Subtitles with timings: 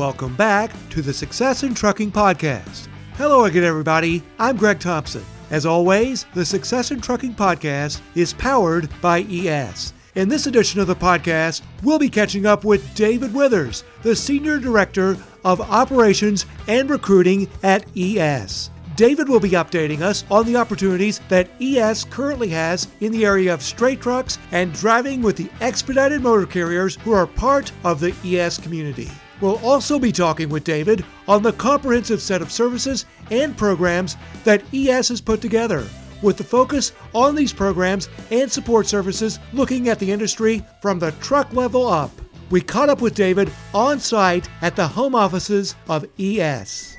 [0.00, 2.88] Welcome back to the Success in Trucking Podcast.
[3.16, 4.22] Hello again, everybody.
[4.38, 5.22] I'm Greg Thompson.
[5.50, 9.92] As always, the Success in Trucking Podcast is powered by ES.
[10.14, 14.58] In this edition of the podcast, we'll be catching up with David Withers, the Senior
[14.58, 18.70] Director of Operations and Recruiting at ES.
[18.96, 23.52] David will be updating us on the opportunities that ES currently has in the area
[23.52, 28.14] of straight trucks and driving with the expedited motor carriers who are part of the
[28.24, 29.10] ES community.
[29.40, 34.62] We'll also be talking with David on the comprehensive set of services and programs that
[34.74, 35.86] ES has put together,
[36.20, 41.12] with the focus on these programs and support services looking at the industry from the
[41.12, 42.10] truck level up.
[42.50, 46.96] We caught up with David on site at the home offices of ES.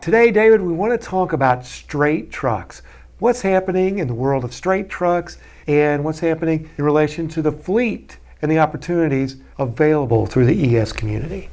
[0.00, 2.80] Today, David, we want to talk about straight trucks.
[3.18, 7.52] What's happening in the world of straight trucks and what's happening in relation to the
[7.52, 11.50] fleet and the opportunities available through the ES community.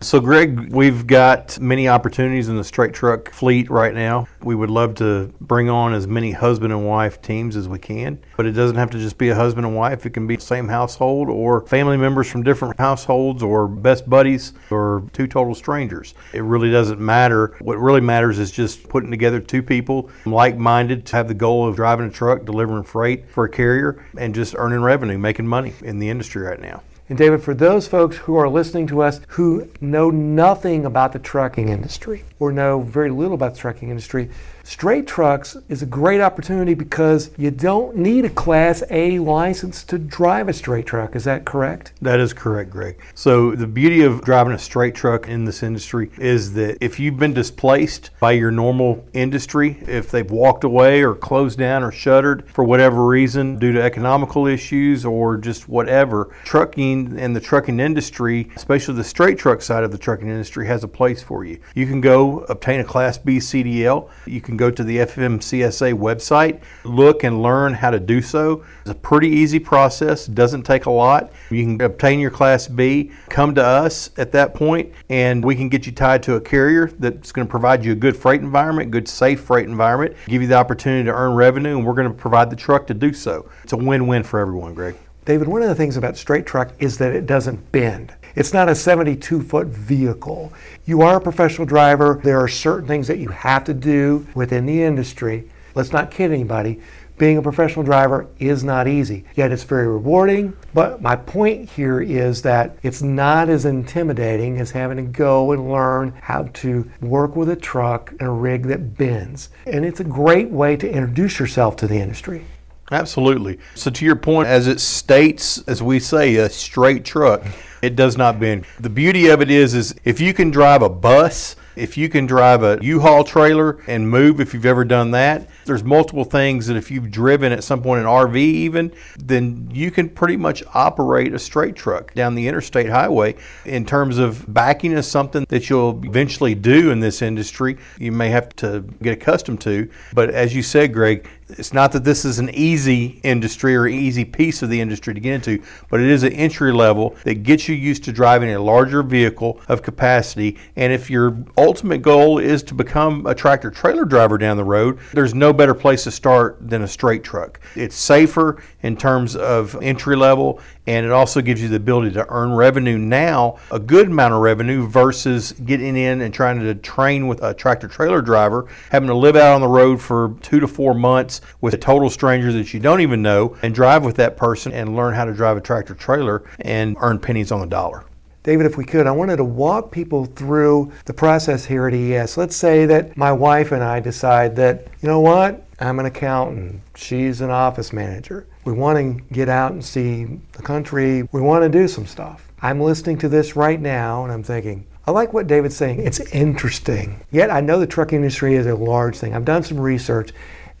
[0.00, 4.28] So, Greg, we've got many opportunities in the straight truck fleet right now.
[4.44, 8.20] We would love to bring on as many husband and wife teams as we can,
[8.36, 10.06] but it doesn't have to just be a husband and wife.
[10.06, 14.52] It can be the same household or family members from different households or best buddies
[14.70, 16.14] or two total strangers.
[16.32, 17.56] It really doesn't matter.
[17.58, 21.66] What really matters is just putting together two people like minded to have the goal
[21.66, 25.74] of driving a truck, delivering freight for a carrier, and just earning revenue, making money
[25.82, 26.82] in the industry right now.
[27.08, 31.18] And David, for those folks who are listening to us who know nothing about the
[31.18, 34.28] trucking industry or know very little about the trucking industry,
[34.68, 39.96] Straight trucks is a great opportunity because you don't need a Class A license to
[39.98, 41.16] drive a straight truck.
[41.16, 41.94] Is that correct?
[42.02, 42.98] That is correct, Greg.
[43.14, 47.18] So, the beauty of driving a straight truck in this industry is that if you've
[47.18, 52.46] been displaced by your normal industry, if they've walked away or closed down or shuttered
[52.50, 58.50] for whatever reason due to economical issues or just whatever, trucking and the trucking industry,
[58.54, 61.58] especially the straight truck side of the trucking industry, has a place for you.
[61.74, 64.10] You can go obtain a Class B CDL.
[64.26, 68.64] You can go to the FMCSA website, look and learn how to do so.
[68.80, 71.32] It's a pretty easy process, doesn't take a lot.
[71.50, 75.68] You can obtain your Class B, come to us at that point, and we can
[75.68, 78.90] get you tied to a carrier that's going to provide you a good freight environment,
[78.90, 82.14] good safe freight environment, give you the opportunity to earn revenue, and we're going to
[82.14, 83.48] provide the truck to do so.
[83.62, 84.96] It's a win-win for everyone, Greg.
[85.24, 88.14] David, one of the things about straight truck is that it doesn't bend.
[88.38, 90.52] It's not a 72 foot vehicle.
[90.86, 92.20] You are a professional driver.
[92.22, 95.50] There are certain things that you have to do within the industry.
[95.74, 96.80] Let's not kid anybody.
[97.16, 100.56] Being a professional driver is not easy, yet it's very rewarding.
[100.72, 105.72] But my point here is that it's not as intimidating as having to go and
[105.72, 109.48] learn how to work with a truck and a rig that bends.
[109.66, 112.44] And it's a great way to introduce yourself to the industry.
[112.90, 113.58] Absolutely.
[113.74, 117.44] So, to your point, as it states, as we say, a straight truck,
[117.82, 118.64] it does not bend.
[118.80, 122.26] The beauty of it is, is if you can drive a bus, if you can
[122.26, 126.76] drive a U-Haul trailer and move, if you've ever done that, there's multiple things that
[126.76, 131.32] if you've driven at some point an RV even, then you can pretty much operate
[131.34, 133.36] a straight truck down the interstate highway.
[133.64, 137.78] In terms of backing is something that you'll eventually do in this industry.
[137.98, 142.04] You may have to get accustomed to, but as you said, Greg, it's not that
[142.04, 146.00] this is an easy industry or easy piece of the industry to get into, but
[146.00, 149.82] it is an entry level that gets you used to driving a larger vehicle of
[149.82, 150.58] capacity.
[150.76, 154.98] And if your ultimate goal is to become a tractor trailer driver down the road,
[155.12, 157.60] there's no better place to start than a straight truck.
[157.74, 162.26] It's safer in terms of entry level, and it also gives you the ability to
[162.28, 167.26] earn revenue now, a good amount of revenue, versus getting in and trying to train
[167.26, 170.68] with a tractor trailer driver, having to live out on the road for two to
[170.68, 174.36] four months with a total stranger that you don't even know, and drive with that
[174.36, 178.04] person and learn how to drive a tractor trailer and earn pennies on the dollar.
[178.42, 182.36] David, if we could, I wanted to walk people through the process here at ES.
[182.36, 186.80] Let's say that my wife and I decide that, you know what, I'm an accountant,
[186.96, 188.46] she's an office manager.
[188.64, 192.50] We want to get out and see the country, we want to do some stuff.
[192.62, 196.00] I'm listening to this right now and I'm thinking, I like what David's saying.
[196.00, 197.24] It's interesting.
[197.30, 199.34] Yet I know the trucking industry is a large thing.
[199.34, 200.32] I've done some research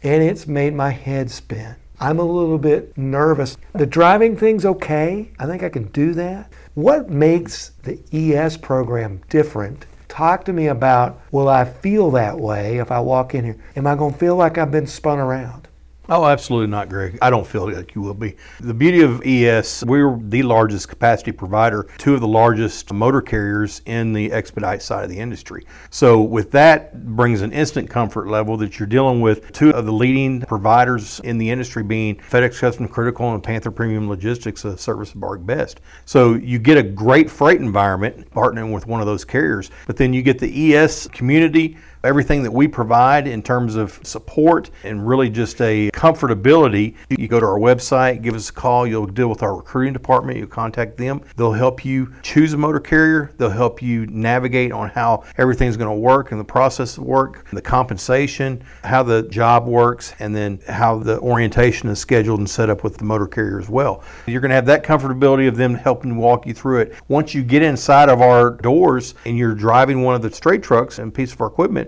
[0.02, 1.76] and it's made my head spin.
[2.00, 3.56] I'm a little bit nervous.
[3.72, 5.30] The driving thing's okay.
[5.38, 6.52] I think I can do that.
[6.74, 9.86] What makes the ES program different?
[10.08, 13.58] Talk to me about will I feel that way if I walk in here?
[13.76, 15.67] Am I going to feel like I've been spun around?
[16.10, 17.18] Oh, absolutely not, Greg.
[17.20, 18.34] I don't feel like you will be.
[18.60, 23.82] The beauty of ES, we're the largest capacity provider, two of the largest motor carriers
[23.84, 25.66] in the expedite side of the industry.
[25.90, 29.92] So, with that brings an instant comfort level that you're dealing with two of the
[29.92, 35.10] leading providers in the industry being FedEx Custom Critical and Panther Premium Logistics, a service
[35.14, 35.76] of ArcBest.
[36.06, 40.14] So, you get a great freight environment partnering with one of those carriers, but then
[40.14, 45.28] you get the ES community everything that we provide in terms of support and really
[45.28, 46.94] just a comfortability.
[47.10, 50.38] You go to our website, give us a call, you'll deal with our recruiting department,
[50.38, 51.22] you contact them.
[51.36, 55.90] They'll help you choose a motor carrier, they'll help you navigate on how everything's going
[55.90, 60.60] to work and the process of work, the compensation, how the job works, and then
[60.68, 64.02] how the orientation is scheduled and set up with the motor carrier as well.
[64.26, 66.94] You're going to have that comfortability of them helping walk you through it.
[67.08, 70.98] Once you get inside of our doors and you're driving one of the straight trucks
[70.98, 71.87] and piece of our equipment,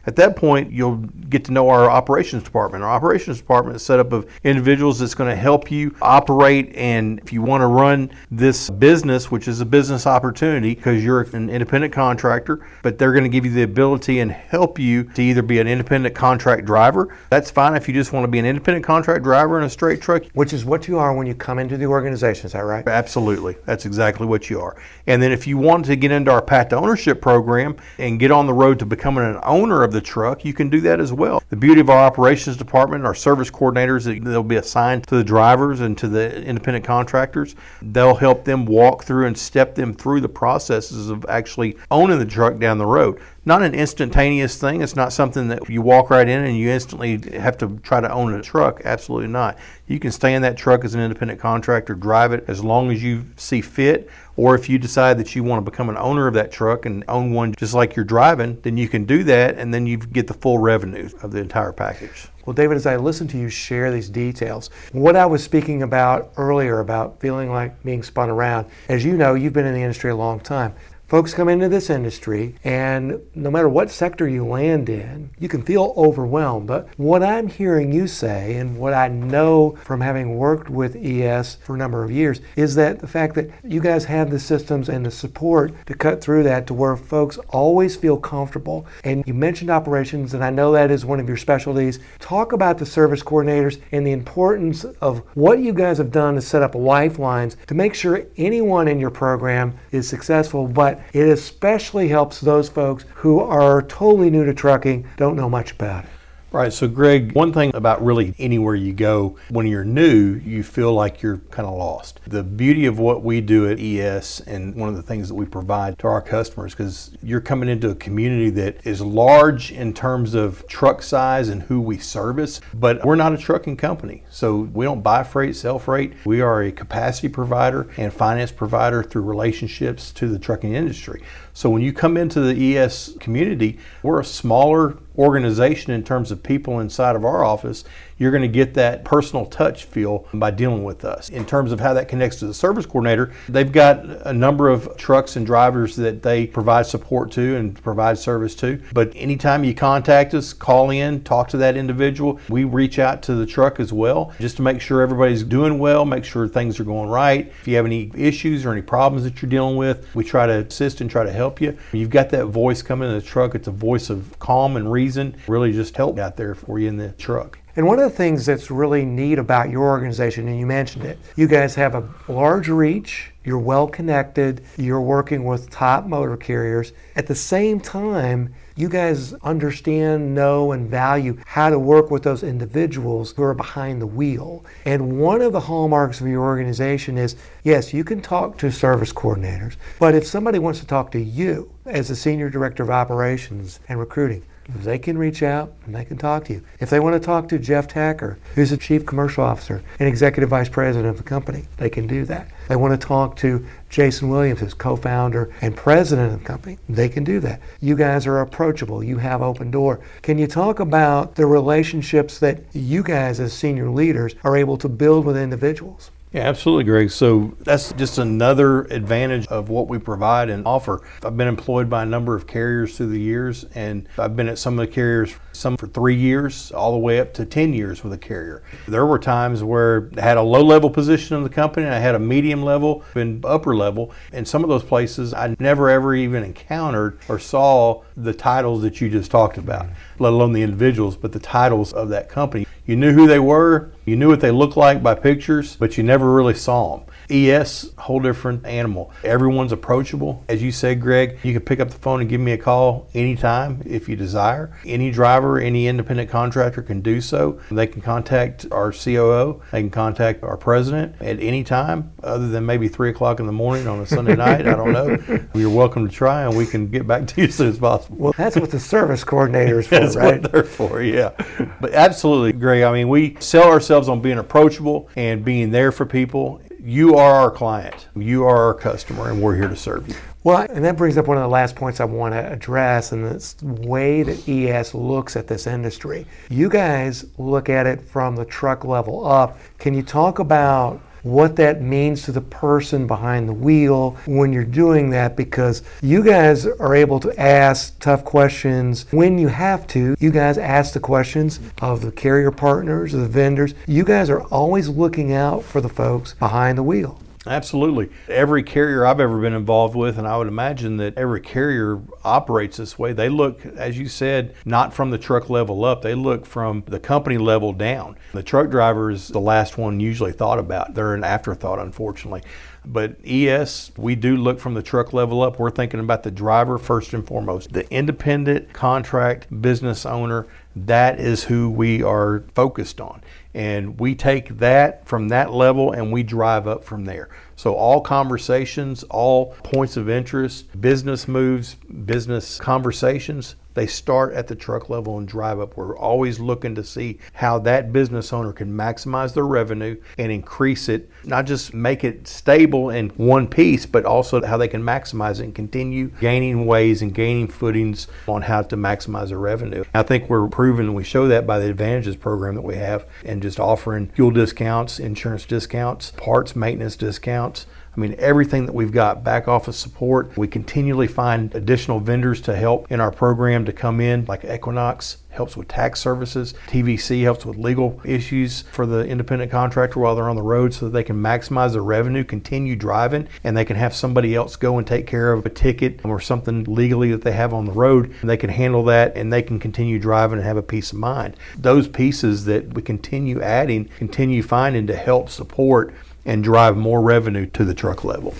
[0.05, 2.83] at that point, you'll get to know our operations department.
[2.83, 6.75] Our operations department is set up of individuals that's going to help you operate.
[6.75, 11.21] And if you want to run this business, which is a business opportunity because you're
[11.21, 15.21] an independent contractor, but they're going to give you the ability and help you to
[15.21, 17.15] either be an independent contract driver.
[17.29, 20.01] That's fine if you just want to be an independent contract driver in a straight
[20.01, 20.23] truck.
[20.33, 22.87] Which is what you are when you come into the organization, is that right?
[22.87, 23.55] Absolutely.
[23.65, 24.75] That's exactly what you are.
[25.07, 28.31] And then if you want to get into our path to ownership program and get
[28.31, 30.99] on the road to becoming an owner, owner of the truck, you can do that
[30.99, 31.43] as well.
[31.49, 35.81] The beauty of our operations department, our service coordinators, they'll be assigned to the drivers
[35.81, 37.55] and to the independent contractors.
[37.81, 42.25] They'll help them walk through and step them through the processes of actually owning the
[42.25, 44.81] truck down the road not an instantaneous thing.
[44.81, 48.11] It's not something that you walk right in and you instantly have to try to
[48.11, 48.81] own a truck.
[48.85, 49.57] Absolutely not.
[49.87, 53.03] You can stay in that truck as an independent contractor, drive it as long as
[53.03, 54.09] you see fit,
[54.41, 57.03] or if you decide that you want to become an owner of that truck and
[57.07, 60.25] own one just like you're driving, then you can do that and then you get
[60.25, 62.27] the full revenue of the entire package.
[62.43, 66.33] Well, David, as I listen to you share these details, what I was speaking about
[66.37, 70.09] earlier about feeling like being spun around, as you know, you've been in the industry
[70.09, 70.73] a long time
[71.11, 75.61] folks come into this industry, and no matter what sector you land in, you can
[75.61, 76.65] feel overwhelmed.
[76.65, 81.55] But what I'm hearing you say, and what I know from having worked with ES
[81.55, 84.87] for a number of years, is that the fact that you guys have the systems
[84.87, 88.85] and the support to cut through that to where folks always feel comfortable.
[89.03, 91.99] And you mentioned operations, and I know that is one of your specialties.
[92.19, 96.41] Talk about the service coordinators and the importance of what you guys have done to
[96.41, 100.69] set up lifelines to make sure anyone in your program is successful.
[100.69, 105.71] But it especially helps those folks who are totally new to trucking, don't know much
[105.71, 106.09] about it.
[106.53, 106.73] Right.
[106.73, 111.21] So, Greg, one thing about really anywhere you go, when you're new, you feel like
[111.21, 112.19] you're kind of lost.
[112.27, 115.45] The beauty of what we do at ES and one of the things that we
[115.45, 120.33] provide to our customers, because you're coming into a community that is large in terms
[120.33, 124.25] of truck size and who we service, but we're not a trucking company.
[124.29, 126.15] So, we don't buy freight, sell freight.
[126.25, 131.23] We are a capacity provider and finance provider through relationships to the trucking industry.
[131.53, 136.43] So, when you come into the ES community, we're a smaller organization in terms of
[136.43, 137.83] people inside of our office
[138.21, 141.29] you're going to get that personal touch feel by dealing with us.
[141.29, 144.95] In terms of how that connects to the service coordinator, they've got a number of
[144.95, 148.79] trucks and drivers that they provide support to and provide service to.
[148.93, 153.33] But anytime you contact us, call in, talk to that individual, we reach out to
[153.33, 156.83] the truck as well just to make sure everybody's doing well, make sure things are
[156.83, 157.47] going right.
[157.47, 160.59] If you have any issues or any problems that you're dealing with, we try to
[160.59, 161.75] assist and try to help you.
[161.91, 165.35] You've got that voice coming in the truck, it's a voice of calm and reason,
[165.47, 167.57] really just help out there for you in the truck.
[167.75, 171.17] And one of the things that's really neat about your organization, and you mentioned it,
[171.37, 176.91] you guys have a large reach, you're well connected, you're working with top motor carriers.
[177.15, 182.43] At the same time, you guys understand, know, and value how to work with those
[182.43, 184.65] individuals who are behind the wheel.
[184.85, 189.13] And one of the hallmarks of your organization is yes, you can talk to service
[189.13, 193.79] coordinators, but if somebody wants to talk to you as the Senior Director of Operations
[193.87, 196.63] and Recruiting, they can reach out and they can talk to you.
[196.79, 200.49] If they want to talk to Jeff Tacker, who's the Chief Commercial Officer and Executive
[200.49, 202.49] Vice President of the company, they can do that.
[202.67, 207.09] They want to talk to Jason Williams, who's co-founder and president of the company, they
[207.09, 207.59] can do that.
[207.81, 209.03] You guys are approachable.
[209.03, 209.99] You have open door.
[210.21, 214.87] Can you talk about the relationships that you guys as senior leaders are able to
[214.87, 216.11] build with individuals?
[216.33, 217.11] Yeah, absolutely, Greg.
[217.11, 221.01] So that's just another advantage of what we provide and offer.
[221.25, 224.57] I've been employed by a number of carriers through the years, and I've been at
[224.57, 228.01] some of the carriers, some for three years, all the way up to 10 years
[228.01, 228.63] with a carrier.
[228.87, 232.15] There were times where I had a low level position in the company, I had
[232.15, 234.13] a medium level and upper level.
[234.31, 239.01] In some of those places, I never ever even encountered or saw the titles that
[239.01, 242.95] you just talked about, let alone the individuals, but the titles of that company You
[242.95, 246.33] knew who they were, you knew what they looked like by pictures, but you never
[246.33, 247.05] really saw them.
[247.29, 249.13] ES, whole different animal.
[249.23, 250.43] Everyone's approachable.
[250.49, 253.07] As you said, Greg, you can pick up the phone and give me a call
[253.13, 254.75] anytime if you desire.
[254.85, 257.61] Any driver, any independent contractor can do so.
[257.69, 262.65] They can contact our COO, they can contact our president at any time, other than
[262.65, 264.67] maybe 3 o'clock in the morning on a Sunday night.
[264.67, 265.17] I don't know.
[265.53, 268.17] You're welcome to try, and we can get back to you as soon as possible.
[268.17, 270.41] Well, that's what the service coordinator is for, right?
[270.41, 271.31] what they're for, yeah.
[271.79, 272.70] But absolutely, Greg.
[272.71, 276.61] I mean, we sell ourselves on being approachable and being there for people.
[276.79, 278.07] You are our client.
[278.15, 280.15] You are our customer, and we're here to serve you.
[280.43, 283.23] Well, and that brings up one of the last points I want to address, and
[283.23, 286.25] this way that ES looks at this industry.
[286.49, 289.59] You guys look at it from the truck level up.
[289.77, 294.63] Can you talk about what that means to the person behind the wheel when you're
[294.63, 295.35] doing that?
[295.35, 300.15] Because you guys are able to ask tough questions when you have to.
[300.19, 303.73] You guys ask the questions of the carrier partners, the vendors.
[303.87, 307.19] You guys are always looking out for the folks behind the wheel.
[307.47, 308.11] Absolutely.
[308.29, 312.77] Every carrier I've ever been involved with, and I would imagine that every carrier operates
[312.77, 316.45] this way, they look, as you said, not from the truck level up, they look
[316.45, 318.15] from the company level down.
[318.33, 320.93] The truck driver is the last one usually thought about.
[320.93, 322.43] They're an afterthought, unfortunately.
[322.85, 325.57] But ES, we do look from the truck level up.
[325.57, 327.73] We're thinking about the driver first and foremost.
[327.73, 333.21] The independent contract business owner, that is who we are focused on.
[333.53, 337.29] And we take that from that level and we drive up from there.
[337.55, 344.55] So, all conversations, all points of interest, business moves, business conversations, they start at the
[344.55, 345.77] truck level and drive up.
[345.77, 350.89] We're always looking to see how that business owner can maximize their revenue and increase
[350.89, 355.39] it, not just make it stable in one piece, but also how they can maximize
[355.39, 359.83] it and continue gaining ways and gaining footings on how to maximize their revenue.
[359.93, 363.41] I think we're proven we show that by the advantages program that we have and
[363.41, 367.65] just offering fuel discounts, insurance discounts, parts maintenance discounts.
[367.95, 370.37] I mean, everything that we've got, back office support.
[370.37, 375.17] We continually find additional vendors to help in our program to come in, like Equinox
[375.31, 376.53] helps with tax services.
[376.67, 380.85] TVC helps with legal issues for the independent contractor while they're on the road so
[380.85, 384.77] that they can maximize their revenue, continue driving, and they can have somebody else go
[384.77, 388.13] and take care of a ticket or something legally that they have on the road.
[388.21, 390.99] And they can handle that and they can continue driving and have a peace of
[390.99, 391.35] mind.
[391.57, 395.93] Those pieces that we continue adding, continue finding to help support
[396.25, 398.33] and drive more revenue to the truck level.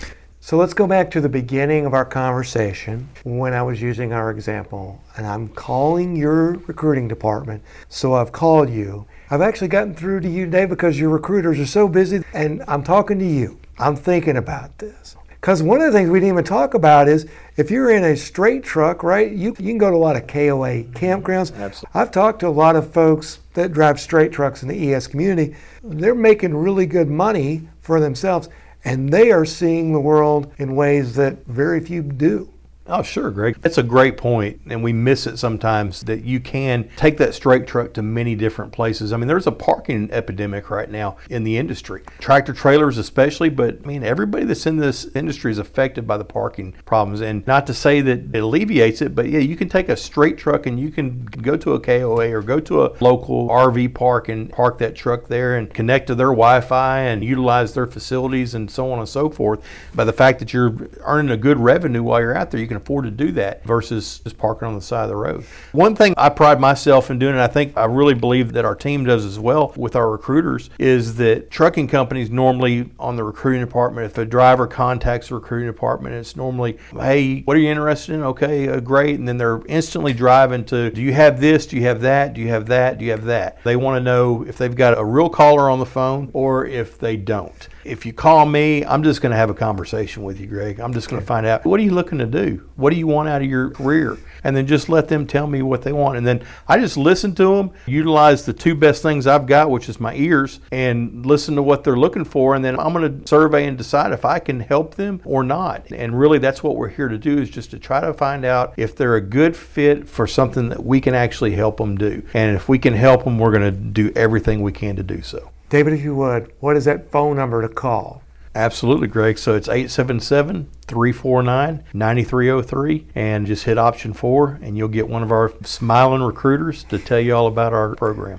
[0.44, 4.32] So let's go back to the beginning of our conversation when I was using our
[4.32, 7.62] example, and I'm calling your recruiting department.
[7.88, 9.06] So I've called you.
[9.30, 12.82] I've actually gotten through to you today because your recruiters are so busy, and I'm
[12.82, 13.56] talking to you.
[13.78, 15.16] I'm thinking about this.
[15.42, 18.16] Because one of the things we didn't even talk about is if you're in a
[18.16, 21.52] straight truck, right, you, you can go to a lot of KOA campgrounds.
[21.52, 21.90] Absolutely.
[21.94, 25.56] I've talked to a lot of folks that drive straight trucks in the ES community.
[25.82, 28.48] They're making really good money for themselves,
[28.84, 32.51] and they are seeing the world in ways that very few do.
[32.94, 33.58] Oh, sure, Greg.
[33.62, 37.66] That's a great point, and we miss it sometimes that you can take that straight
[37.66, 39.14] truck to many different places.
[39.14, 43.78] I mean, there's a parking epidemic right now in the industry, tractor trailers especially, but
[43.82, 47.22] I mean, everybody that's in this industry is affected by the parking problems.
[47.22, 50.36] And not to say that it alleviates it, but yeah, you can take a straight
[50.36, 54.28] truck and you can go to a KOA or go to a local RV park
[54.28, 58.54] and park that truck there and connect to their Wi Fi and utilize their facilities
[58.54, 59.64] and so on and so forth.
[59.94, 62.81] By the fact that you're earning a good revenue while you're out there, you can
[62.82, 65.44] afford to do that versus just parking on the side of the road.
[65.72, 68.74] One thing I pride myself in doing, and I think I really believe that our
[68.74, 73.60] team does as well with our recruiters, is that trucking companies normally on the recruiting
[73.60, 78.14] department, if a driver contacts the recruiting department, it's normally, hey, what are you interested
[78.14, 78.22] in?
[78.22, 79.18] Okay, uh, great.
[79.18, 81.66] And then they're instantly driving to, do you have this?
[81.66, 82.34] Do you have that?
[82.34, 82.98] Do you have that?
[82.98, 83.62] Do you have that?
[83.64, 86.98] They want to know if they've got a real caller on the phone or if
[86.98, 87.68] they don't.
[87.84, 90.78] If you call me, I'm just going to have a conversation with you, Greg.
[90.78, 92.70] I'm just going to find out what are you looking to do?
[92.76, 94.18] What do you want out of your career?
[94.44, 96.16] And then just let them tell me what they want.
[96.16, 99.88] And then I just listen to them, utilize the two best things I've got, which
[99.88, 102.54] is my ears, and listen to what they're looking for.
[102.54, 105.90] And then I'm going to survey and decide if I can help them or not.
[105.90, 108.74] And really, that's what we're here to do is just to try to find out
[108.76, 112.22] if they're a good fit for something that we can actually help them do.
[112.34, 115.22] And if we can help them, we're going to do everything we can to do
[115.22, 115.51] so.
[115.72, 118.22] David, if you would, what is that phone number to call?
[118.54, 119.38] Absolutely, Greg.
[119.38, 125.32] So it's 877 349 9303 and just hit option four, and you'll get one of
[125.32, 128.38] our smiling recruiters to tell you all about our program.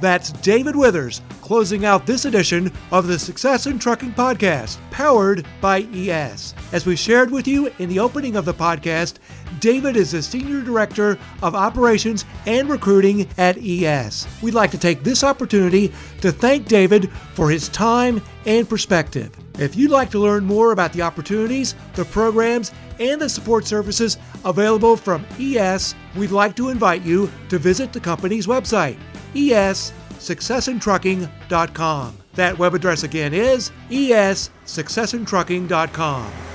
[0.00, 5.86] That's David Withers closing out this edition of the Success in Trucking Podcast, powered by
[5.92, 6.54] ES.
[6.72, 9.16] As we shared with you in the opening of the podcast,
[9.60, 14.26] David is the Senior Director of Operations and Recruiting at ES.
[14.42, 19.30] We'd like to take this opportunity to thank David for his time and perspective.
[19.58, 24.16] If you'd like to learn more about the opportunities, the programs, and the support services
[24.46, 28.96] available from ES, we'd like to invite you to visit the company's website,
[29.34, 32.16] essuccessintrucking.com.
[32.34, 36.53] That web address again is essuccessintrucking.com.